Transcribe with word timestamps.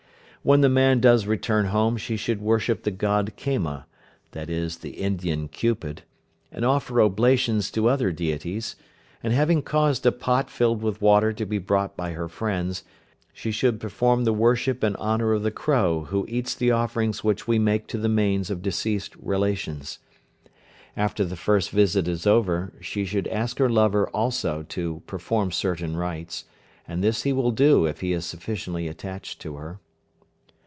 When 0.43 0.61
the 0.61 0.69
man 0.69 1.01
does 1.01 1.27
return 1.27 1.67
home 1.67 1.97
she 1.97 2.17
should 2.17 2.41
worship 2.41 2.81
the 2.81 2.89
God 2.89 3.33
Kama 3.37 3.85
(i.e., 4.35 4.69
the 4.81 4.89
Indian 4.97 5.47
Cupid), 5.47 6.01
and 6.51 6.65
offer 6.65 6.99
oblations 6.99 7.69
to 7.69 7.87
other 7.87 8.11
Deities, 8.11 8.75
and 9.21 9.33
having 9.33 9.61
caused 9.61 10.03
a 10.03 10.11
pot 10.11 10.49
filled 10.49 10.81
with 10.81 10.99
water 10.99 11.31
to 11.31 11.45
be 11.45 11.59
brought 11.59 11.95
by 11.95 12.13
her 12.13 12.27
friends, 12.27 12.83
she 13.31 13.51
should 13.51 13.79
perform 13.79 14.23
the 14.23 14.33
worship 14.33 14.83
in 14.83 14.95
honour 14.95 15.31
of 15.33 15.43
the 15.43 15.51
crow 15.51 16.05
who 16.05 16.25
eats 16.27 16.55
the 16.55 16.71
offerings 16.71 17.23
which 17.23 17.47
we 17.47 17.59
make 17.59 17.85
to 17.89 17.99
the 17.99 18.09
manes 18.09 18.49
of 18.49 18.63
deceased 18.63 19.15
relations. 19.17 19.99
After 20.97 21.23
the 21.23 21.35
first 21.35 21.69
visit 21.69 22.07
is 22.07 22.25
over 22.25 22.73
she 22.81 23.05
should 23.05 23.27
ask 23.27 23.59
her 23.59 23.69
lover 23.69 24.09
also 24.09 24.63
to 24.69 25.03
perform 25.05 25.51
certain 25.51 25.95
rites, 25.95 26.45
and 26.87 27.03
this 27.03 27.21
he 27.21 27.31
will 27.31 27.51
do 27.51 27.85
if 27.85 27.99
he 28.01 28.11
is 28.11 28.25
sufficiently 28.25 28.87
attached 28.87 29.39
to 29.41 29.57
her. 29.57 29.79